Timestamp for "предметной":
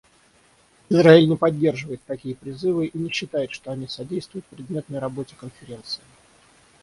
4.47-4.97